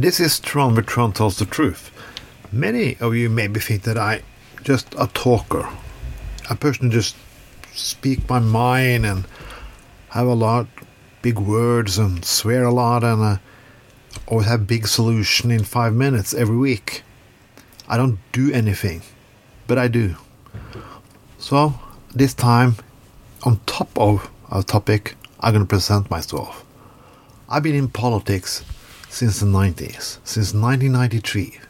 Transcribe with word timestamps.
This 0.00 0.20
is 0.20 0.38
Tron 0.38 0.74
where 0.74 0.84
Tron 0.84 1.12
tells 1.12 1.38
the 1.38 1.44
truth. 1.44 1.90
Many 2.52 2.96
of 3.00 3.16
you 3.16 3.28
maybe 3.28 3.58
think 3.58 3.82
that 3.82 3.98
I 3.98 4.22
just 4.62 4.94
a 4.96 5.08
talker, 5.08 5.68
a 6.48 6.54
person 6.54 6.92
just 6.92 7.16
speak 7.74 8.28
my 8.28 8.38
mind 8.38 9.04
and 9.04 9.26
have 10.10 10.28
a 10.28 10.34
lot 10.34 10.68
big 11.20 11.40
words 11.40 11.98
and 11.98 12.24
swear 12.24 12.62
a 12.62 12.70
lot 12.70 13.02
and 13.02 13.20
uh, 13.20 13.36
always 14.28 14.46
have 14.46 14.68
big 14.68 14.86
solution 14.86 15.50
in 15.50 15.64
five 15.64 15.94
minutes 15.94 16.32
every 16.32 16.56
week. 16.56 17.02
I 17.88 17.96
don't 17.96 18.20
do 18.30 18.52
anything, 18.52 19.02
but 19.66 19.78
I 19.78 19.88
do. 19.88 20.14
So 21.38 21.74
this 22.14 22.34
time, 22.34 22.76
on 23.42 23.58
top 23.66 23.90
of 23.98 24.30
our 24.48 24.62
topic, 24.62 25.16
I'm 25.40 25.54
gonna 25.54 25.66
present 25.66 26.08
myself. 26.08 26.64
I've 27.48 27.64
been 27.64 27.74
in 27.74 27.88
politics 27.88 28.62
since 29.08 29.40
the 29.40 29.46
90s, 29.46 30.18
since 30.24 30.54
1993. 30.54 31.60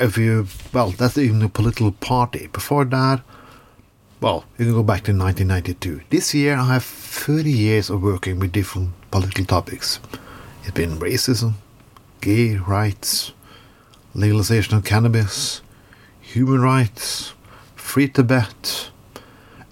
If 0.00 0.18
you, 0.18 0.46
well, 0.72 0.90
that's 0.90 1.18
even 1.18 1.42
a 1.42 1.48
political 1.48 1.92
party. 1.92 2.48
Before 2.48 2.84
that, 2.84 3.22
well, 4.20 4.44
you 4.58 4.64
can 4.64 4.74
go 4.74 4.82
back 4.82 5.04
to 5.04 5.12
1992. 5.12 6.02
This 6.10 6.34
year, 6.34 6.56
I 6.56 6.74
have 6.74 6.84
30 6.84 7.50
years 7.50 7.90
of 7.90 8.02
working 8.02 8.38
with 8.38 8.52
different 8.52 8.90
political 9.10 9.44
topics. 9.44 10.00
It's 10.62 10.72
been 10.72 10.98
racism, 10.98 11.54
gay 12.20 12.56
rights, 12.56 13.32
legalization 14.14 14.76
of 14.76 14.84
cannabis, 14.84 15.60
human 16.20 16.60
rights, 16.60 17.34
free 17.74 18.08
Tibet, 18.08 18.90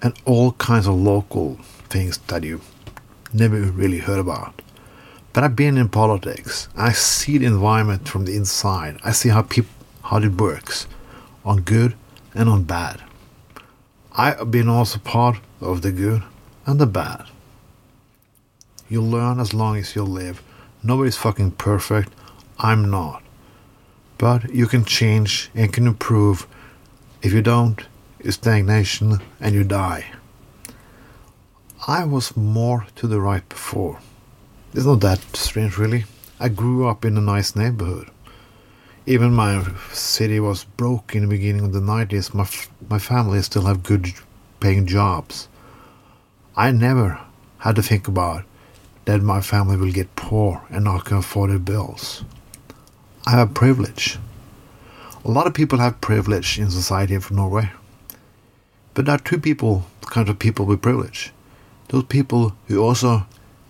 and 0.02 0.14
all 0.24 0.52
kinds 0.52 0.86
of 0.86 0.94
local 0.94 1.56
things 1.88 2.18
that 2.26 2.44
you 2.44 2.60
never 3.32 3.60
really 3.60 3.98
heard 3.98 4.20
about. 4.20 4.60
But 5.34 5.44
I've 5.44 5.56
been 5.56 5.76
in 5.76 5.88
politics. 5.88 6.68
I 6.76 6.92
see 6.92 7.36
the 7.36 7.46
environment 7.46 8.08
from 8.08 8.24
the 8.24 8.36
inside. 8.36 8.98
I 9.04 9.12
see 9.12 9.28
how 9.28 9.42
people 9.42 9.70
how 10.04 10.18
it 10.18 10.40
works, 10.40 10.86
on 11.44 11.62
good 11.62 11.94
and 12.34 12.48
on 12.48 12.62
bad. 12.64 13.02
I've 14.12 14.50
been 14.50 14.68
also 14.68 14.98
part 14.98 15.38
of 15.60 15.82
the 15.82 15.90
good 15.90 16.22
and 16.66 16.78
the 16.78 16.86
bad. 16.86 17.24
You 18.88 19.02
learn 19.02 19.40
as 19.40 19.54
long 19.54 19.76
as 19.76 19.96
you 19.96 20.04
live. 20.04 20.42
Nobody's 20.82 21.16
fucking 21.16 21.52
perfect. 21.52 22.12
I'm 22.58 22.90
not. 22.90 23.22
But 24.18 24.54
you 24.54 24.66
can 24.66 24.84
change 24.84 25.50
and 25.54 25.72
can 25.72 25.86
improve. 25.86 26.46
If 27.22 27.32
you 27.32 27.42
don't, 27.42 27.80
it's 28.20 28.36
stagnation 28.36 29.18
and 29.40 29.54
you 29.54 29.64
die. 29.64 30.12
I 31.88 32.04
was 32.04 32.36
more 32.36 32.86
to 32.96 33.06
the 33.06 33.20
right 33.20 33.46
before. 33.48 33.98
It's 34.74 34.86
not 34.86 35.02
that 35.02 35.20
strange, 35.36 35.78
really. 35.78 36.04
I 36.40 36.48
grew 36.48 36.88
up 36.88 37.04
in 37.04 37.16
a 37.16 37.20
nice 37.20 37.54
neighborhood. 37.54 38.10
Even 39.06 39.32
my 39.32 39.64
city 39.92 40.40
was 40.40 40.64
broke 40.64 41.14
in 41.14 41.22
the 41.22 41.28
beginning 41.28 41.64
of 41.64 41.72
the 41.72 41.78
90s. 41.78 42.34
My, 42.34 42.48
my 42.90 42.98
family 42.98 43.40
still 43.42 43.66
have 43.66 43.84
good 43.84 44.12
paying 44.58 44.84
jobs. 44.86 45.46
I 46.56 46.72
never 46.72 47.20
had 47.58 47.76
to 47.76 47.84
think 47.84 48.08
about 48.08 48.42
that 49.04 49.22
my 49.22 49.40
family 49.40 49.76
will 49.76 49.92
get 49.92 50.16
poor 50.16 50.64
and 50.70 50.86
not 50.86 51.04
can 51.04 51.18
afford 51.18 51.50
their 51.50 51.60
bills. 51.60 52.24
I 53.28 53.30
have 53.30 53.54
privilege. 53.54 54.18
A 55.24 55.30
lot 55.30 55.46
of 55.46 55.54
people 55.54 55.78
have 55.78 56.00
privilege 56.00 56.58
in 56.58 56.72
society 56.72 57.16
from 57.18 57.36
Norway. 57.36 57.70
But 58.94 59.06
there 59.06 59.14
are 59.14 59.18
two 59.18 59.38
people, 59.38 59.86
kind 60.00 60.28
of 60.28 60.40
people 60.40 60.66
with 60.66 60.82
privilege. 60.82 61.32
Those 61.90 62.04
people 62.04 62.56
who 62.66 62.82
also 62.82 63.26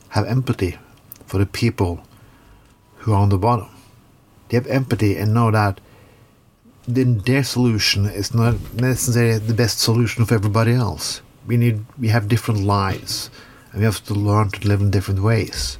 have 0.08 0.26
empathy 0.26 0.78
for 1.34 1.38
the 1.38 1.46
people 1.46 2.00
who 2.98 3.12
are 3.12 3.20
on 3.20 3.28
the 3.28 3.36
bottom. 3.36 3.68
They 4.48 4.56
have 4.56 4.68
empathy 4.68 5.16
and 5.16 5.34
know 5.34 5.50
that 5.50 5.80
then 6.86 7.18
their 7.26 7.42
solution 7.42 8.06
is 8.06 8.32
not 8.32 8.54
necessarily 8.72 9.38
the 9.38 9.52
best 9.52 9.80
solution 9.80 10.24
for 10.24 10.34
everybody 10.34 10.74
else. 10.74 11.22
We 11.44 11.56
need 11.56 11.86
we 11.98 12.06
have 12.10 12.28
different 12.28 12.60
lives 12.60 13.30
and 13.72 13.80
we 13.80 13.84
have 13.84 14.04
to 14.04 14.14
learn 14.14 14.50
to 14.50 14.68
live 14.68 14.80
in 14.80 14.92
different 14.92 15.24
ways. 15.24 15.76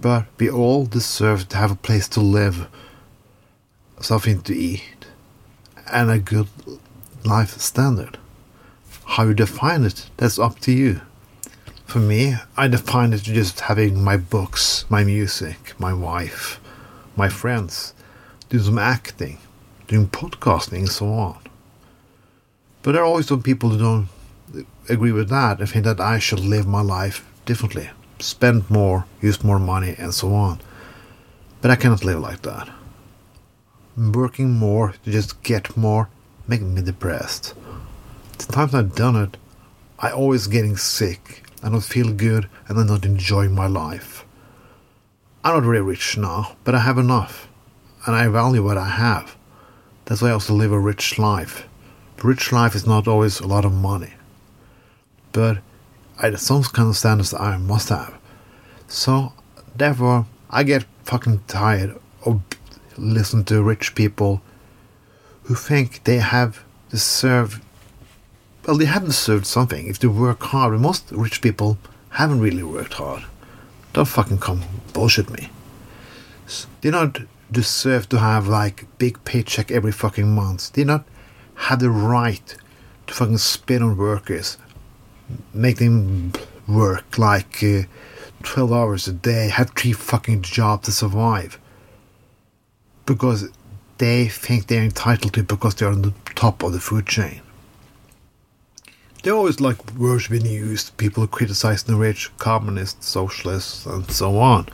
But 0.00 0.24
we 0.38 0.48
all 0.48 0.86
deserve 0.86 1.50
to 1.50 1.58
have 1.58 1.72
a 1.72 1.84
place 1.88 2.08
to 2.08 2.20
live, 2.20 2.66
something 4.00 4.40
to 4.40 4.54
eat, 4.56 5.04
and 5.92 6.10
a 6.10 6.18
good 6.18 6.48
life 7.26 7.60
standard. 7.60 8.16
How 9.04 9.24
you 9.24 9.34
define 9.34 9.84
it, 9.84 10.08
that's 10.16 10.38
up 10.38 10.60
to 10.60 10.72
you. 10.72 11.02
For 11.92 11.98
me, 11.98 12.36
I 12.56 12.68
define 12.68 13.12
it 13.12 13.20
just 13.20 13.60
having 13.60 14.02
my 14.02 14.16
books, 14.16 14.86
my 14.88 15.04
music, 15.04 15.78
my 15.78 15.92
wife, 15.92 16.58
my 17.16 17.28
friends, 17.28 17.92
doing 18.48 18.62
some 18.62 18.78
acting, 18.78 19.36
doing 19.88 20.08
podcasting, 20.08 20.78
and 20.78 20.88
so 20.88 21.12
on. 21.12 21.38
But 22.80 22.92
there 22.92 23.02
are 23.02 23.04
always 23.04 23.26
some 23.26 23.42
people 23.42 23.68
who 23.68 23.78
don't 23.78 24.08
agree 24.88 25.12
with 25.12 25.28
that 25.28 25.60
and 25.60 25.68
think 25.68 25.84
that 25.84 26.00
I 26.00 26.18
should 26.18 26.40
live 26.40 26.66
my 26.66 26.80
life 26.80 27.30
differently, 27.44 27.90
spend 28.20 28.70
more, 28.70 29.04
use 29.20 29.44
more 29.44 29.58
money, 29.58 29.94
and 29.98 30.14
so 30.14 30.32
on. 30.32 30.62
But 31.60 31.72
I 31.72 31.76
cannot 31.76 32.06
live 32.06 32.20
like 32.20 32.40
that. 32.40 32.70
Working 33.98 34.52
more 34.52 34.94
to 35.04 35.10
just 35.10 35.42
get 35.42 35.76
more 35.76 36.08
making 36.48 36.72
me 36.72 36.80
depressed. 36.80 37.52
The 38.38 38.50
times 38.50 38.74
I've 38.74 38.94
done 38.94 39.16
it, 39.16 39.36
I 39.98 40.10
always 40.10 40.46
getting 40.46 40.78
sick 40.78 41.42
I 41.62 41.68
don't 41.68 41.80
feel 41.80 42.12
good 42.12 42.48
and 42.68 42.78
I'm 42.78 42.86
not 42.86 43.04
enjoying 43.04 43.54
my 43.54 43.66
life. 43.66 44.24
I'm 45.44 45.54
not 45.54 45.64
very 45.64 45.80
rich 45.80 46.16
now, 46.16 46.56
but 46.64 46.74
I 46.74 46.80
have 46.80 46.98
enough, 46.98 47.48
and 48.06 48.14
I 48.14 48.28
value 48.28 48.62
what 48.62 48.78
I 48.78 48.88
have. 48.88 49.36
That's 50.04 50.22
why 50.22 50.28
I 50.28 50.32
also 50.32 50.54
live 50.54 50.72
a 50.72 50.78
rich 50.78 51.18
life. 51.18 51.66
A 52.22 52.26
rich 52.26 52.52
life 52.52 52.74
is 52.74 52.86
not 52.86 53.08
always 53.08 53.40
a 53.40 53.46
lot 53.46 53.64
of 53.64 53.72
money, 53.72 54.12
but 55.32 55.58
I 56.18 56.32
some 56.36 56.62
kind 56.62 56.88
of 56.88 56.96
standards 56.96 57.34
I 57.34 57.56
must 57.56 57.88
have. 57.88 58.14
So, 58.86 59.32
therefore, 59.74 60.26
I 60.48 60.62
get 60.62 60.84
fucking 61.04 61.42
tired 61.48 61.98
of 62.24 62.40
listening 62.96 63.44
to 63.46 63.62
rich 63.62 63.94
people 63.94 64.42
who 65.44 65.54
think 65.56 66.04
they 66.04 66.18
have 66.18 66.62
deserved 66.90 67.62
well, 68.66 68.76
they 68.78 68.84
have 68.84 69.04
deserved 69.04 69.46
something 69.46 69.88
if 69.88 69.98
they 69.98 70.08
work 70.08 70.42
hard. 70.42 70.72
And 70.72 70.82
most 70.82 71.10
rich 71.10 71.40
people 71.40 71.78
haven't 72.10 72.40
really 72.40 72.62
worked 72.62 72.94
hard. 72.94 73.24
Don't 73.92 74.06
fucking 74.06 74.38
come 74.38 74.62
bullshit 74.92 75.30
me. 75.30 75.50
They 76.80 76.90
don't 76.90 77.28
deserve 77.50 78.08
to 78.10 78.18
have 78.18 78.46
like 78.48 78.86
big 78.98 79.22
paycheck 79.24 79.70
every 79.70 79.92
fucking 79.92 80.32
month. 80.34 80.72
They 80.72 80.84
not 80.84 81.04
have 81.54 81.80
the 81.80 81.90
right 81.90 82.56
to 83.06 83.14
fucking 83.14 83.38
spit 83.38 83.82
on 83.82 83.96
workers, 83.96 84.58
make 85.52 85.78
them 85.78 86.32
work 86.68 87.18
like 87.18 87.62
uh, 87.62 87.82
12 88.42 88.72
hours 88.72 89.08
a 89.08 89.12
day, 89.12 89.48
have 89.48 89.70
three 89.70 89.92
fucking 89.92 90.42
jobs 90.42 90.86
to 90.86 90.92
survive. 90.92 91.58
Because 93.06 93.50
they 93.98 94.28
think 94.28 94.66
they're 94.66 94.82
entitled 94.82 95.34
to 95.34 95.40
it 95.40 95.48
because 95.48 95.74
they're 95.74 95.88
on 95.88 96.02
the 96.02 96.14
top 96.34 96.62
of 96.62 96.72
the 96.72 96.80
food 96.80 97.06
chain 97.06 97.40
they 99.22 99.30
always 99.30 99.60
like 99.60 99.94
words 99.94 100.28
being 100.28 100.46
used. 100.46 100.96
People 100.96 101.26
criticize 101.26 101.82
the 101.82 101.94
rich, 101.94 102.30
communists, 102.38 103.06
socialists, 103.06 103.86
and 103.86 104.10
so 104.10 104.38
on. 104.38 104.66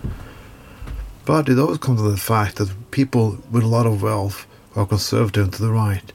But 1.24 1.48
it 1.48 1.58
always 1.58 1.78
comes 1.78 2.00
to 2.00 2.10
the 2.10 2.16
fact 2.16 2.56
that 2.56 2.90
people 2.90 3.38
with 3.50 3.62
a 3.62 3.66
lot 3.66 3.86
of 3.86 4.02
wealth 4.02 4.46
are 4.74 4.86
conservative 4.86 5.50
to 5.52 5.62
the 5.62 5.72
right 5.72 6.12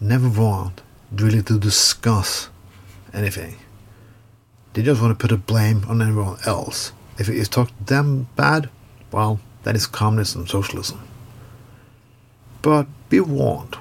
never 0.00 0.28
want 0.28 0.82
really 1.12 1.42
to 1.42 1.58
discuss 1.58 2.50
anything. 3.14 3.56
They 4.74 4.82
just 4.82 5.00
want 5.00 5.18
to 5.18 5.22
put 5.22 5.32
a 5.32 5.36
blame 5.36 5.84
on 5.88 6.02
everyone 6.02 6.38
else. 6.46 6.92
If 7.18 7.28
it 7.28 7.36
is 7.36 7.48
talked 7.48 7.76
to 7.78 7.84
them 7.84 8.28
bad, 8.36 8.68
well, 9.10 9.40
that 9.62 9.76
is 9.76 9.86
communism, 9.86 10.46
socialism. 10.46 11.00
But 12.62 12.86
be 13.08 13.20
warned. 13.20 13.76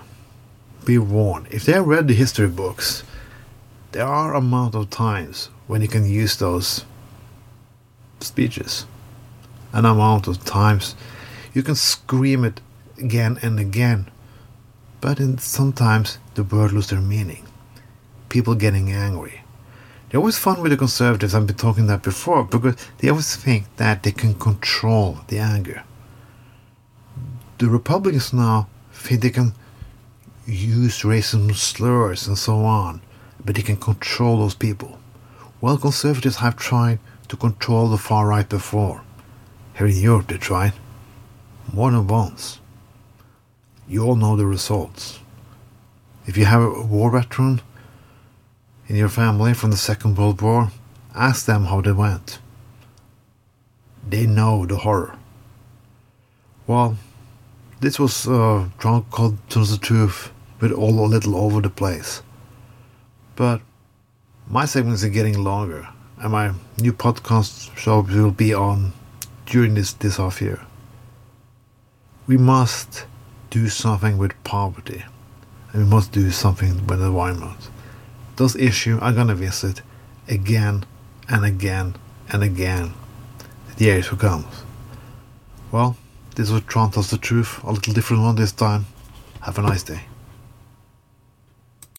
Be 0.86 0.98
warned. 0.98 1.48
If 1.52 1.66
they 1.66 1.74
have 1.74 1.88
read 1.88 2.08
the 2.08 2.14
history 2.14 2.48
books, 2.48 3.04
there 3.92 4.08
are 4.08 4.34
amount 4.34 4.74
of 4.74 4.90
times 4.90 5.50
when 5.68 5.82
you 5.82 5.88
can 5.88 6.06
use 6.06 6.38
those 6.38 6.86
speeches. 8.20 8.86
An 9.74 9.86
amount 9.86 10.28
of 10.28 10.44
times. 10.46 10.96
You 11.54 11.64
can 11.64 11.76
scream 11.76 12.46
it 12.46 12.62
again 12.98 13.38
and 13.42 13.60
again. 13.60 14.10
But 15.02 15.20
in, 15.20 15.38
sometimes 15.38 16.20
the 16.36 16.44
word 16.44 16.72
loses 16.72 16.92
their 16.92 17.02
meaning. 17.02 17.46
People 18.30 18.56
getting 18.56 18.92
angry. 18.92 19.42
They're 20.10 20.20
always 20.20 20.38
fun 20.38 20.62
with 20.62 20.72
the 20.72 20.78
conservatives 20.78 21.34
i've 21.34 21.48
been 21.48 21.56
talking 21.56 21.88
that 21.88 22.04
before 22.04 22.44
because 22.44 22.76
they 22.98 23.08
always 23.08 23.34
think 23.36 23.64
that 23.78 24.04
they 24.04 24.12
can 24.12 24.34
control 24.36 25.20
the 25.28 25.40
anger. 25.40 25.84
The 27.58 27.68
republicans 27.68 28.34
now 28.34 28.68
think 28.94 29.22
they 29.22 29.30
can 29.30 29.54
use 30.46 31.02
racism 31.02 31.56
slurs 31.56 32.28
and 32.28 32.38
so 32.38 32.66
on 32.66 33.02
but 33.44 33.56
they 33.56 33.62
can 33.62 33.78
control 33.78 34.38
those 34.38 34.56
people. 34.56 35.00
Well, 35.60 35.78
conservatives 35.78 36.38
have 36.38 36.56
tried 36.56 37.00
to 37.28 37.38
control 37.38 37.88
the 37.90 37.98
far 37.98 38.28
right 38.28 38.48
before. 38.48 39.04
Here 39.78 39.88
in 39.88 39.98
Europe, 39.98 40.28
they 40.28 40.38
tried. 40.38 40.74
more 41.74 41.92
than 41.92 42.08
once. 42.08 42.60
You 43.88 44.04
all 44.04 44.16
know 44.16 44.36
the 44.36 44.46
results. 44.46 45.20
If 46.26 46.36
you 46.38 46.46
have 46.46 46.62
a 46.62 46.82
war 46.82 47.12
veteran 47.12 47.62
in 48.88 48.96
your 48.96 49.10
family 49.10 49.54
from 49.54 49.72
the 49.72 49.78
Second 49.78 50.18
World 50.18 50.42
War, 50.42 50.72
ask 51.16 51.46
them 51.46 51.66
how 51.66 51.82
they 51.82 51.92
went. 51.94 52.40
They 54.08 54.26
know 54.26 54.66
the 54.66 54.78
horror. 54.78 55.16
Well, 56.68 56.98
this 57.80 58.00
was 58.00 58.28
uh, 58.28 58.70
Drunk 58.80 59.10
Called 59.12 59.38
Tells 59.50 59.72
the 59.72 59.78
Truth 59.78 60.32
but 60.62 60.72
all 60.72 61.04
a 61.04 61.08
little 61.08 61.36
over 61.36 61.60
the 61.60 61.72
place. 61.72 62.22
But 63.42 63.62
my 64.48 64.66
segments 64.66 65.04
are 65.04 65.10
getting 65.10 65.44
longer, 65.44 65.88
and 66.20 66.32
my 66.32 66.54
new 66.78 66.94
podcast 66.94 67.76
show 67.76 68.02
will 68.02 68.30
be 68.30 68.54
on 68.54 68.94
during 69.48 69.74
this, 69.74 69.94
this 69.94 70.18
half 70.18 70.44
year. 70.44 70.62
We 72.28 72.38
must 72.38 73.08
do 73.50 73.68
something 73.68 74.20
with 74.20 74.44
poverty, 74.44 75.06
and 75.74 75.84
we 75.84 75.90
must 75.90 76.12
do 76.12 76.30
something 76.30 76.86
with 76.86 77.00
the 77.00 77.08
environment. 77.08 77.72
Those 78.36 78.56
issues 78.56 79.00
I'm 79.02 79.16
gonna 79.16 79.34
visit 79.34 79.82
again 80.28 80.86
and 81.28 81.44
again 81.44 81.96
and 82.30 82.44
again 82.44 82.94
the 83.76 83.86
years 83.86 84.10
to 84.10 84.18
come. 84.18 84.46
Well, 85.72 85.98
this 86.36 86.52
was 86.52 86.62
Tron 86.68 86.92
the 86.92 87.18
Truth, 87.20 87.64
a 87.64 87.72
little 87.72 87.92
different 87.92 88.22
one 88.22 88.36
this 88.36 88.52
time. 88.52 88.86
Have 89.42 89.58
a 89.58 89.64
nice 89.64 89.82
day. 89.82 90.11